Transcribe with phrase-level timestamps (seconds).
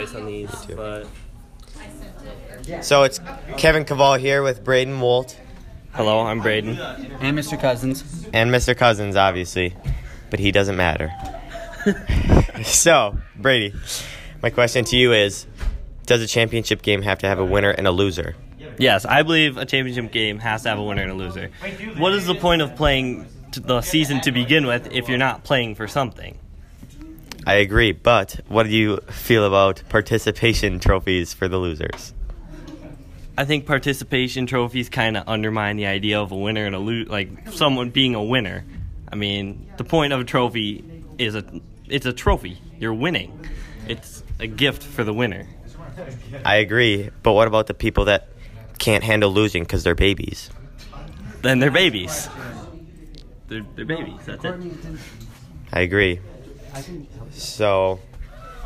[0.00, 1.06] on these, but
[2.82, 3.20] So it's
[3.58, 5.38] Kevin Cavall here with Braden Wolt
[5.92, 6.78] hello, I'm Braden.
[6.78, 7.60] And Mr.
[7.60, 8.26] Cousins.
[8.32, 8.76] and Mr.
[8.76, 9.74] Cousins, obviously,
[10.30, 11.12] but he doesn't matter.
[12.62, 13.74] so, Brady,
[14.42, 15.46] my question to you is
[16.06, 18.36] Does a championship game have to have a winner and a loser?
[18.78, 21.50] Yes, I believe a championship game has to have a winner and a loser.
[21.98, 25.74] What is the point of playing the season to begin with if you're not playing
[25.74, 26.38] for something?
[27.46, 32.12] I agree, but what do you feel about participation trophies for the losers?
[33.36, 37.04] I think participation trophies kind of undermine the idea of a winner and a lo-
[37.06, 38.64] like someone being a winner.
[39.10, 40.84] I mean, the point of a trophy
[41.18, 41.44] is a
[41.88, 42.58] it's a trophy.
[42.78, 43.48] You're winning.
[43.88, 45.46] It's a gift for the winner.
[46.44, 48.28] I agree, but what about the people that
[48.78, 50.50] can't handle losing because they're babies?
[51.42, 52.28] Then they're babies.
[53.48, 54.20] They're, they're babies.
[54.26, 54.54] That's it.
[55.72, 56.20] I agree.
[57.32, 58.00] So,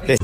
[0.04, 0.18] this.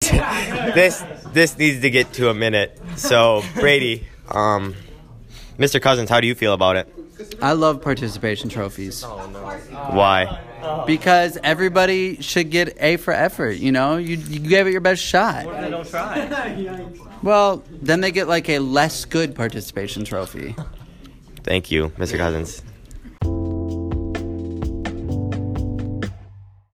[0.74, 2.78] this this needs to get to a minute.
[2.96, 4.74] So Brady, um,
[5.58, 5.80] Mr.
[5.80, 6.92] Cousins, how do you feel about it?
[7.42, 10.40] I love participation trophies Why?
[10.86, 13.56] because everybody should get A for effort.
[13.56, 15.44] You know, you, you gave it your best shot.
[15.44, 16.86] They don't try.
[17.22, 20.56] Well, then they get like a less good participation trophy.
[21.44, 22.16] Thank you, Mr.
[22.16, 22.62] Cousins.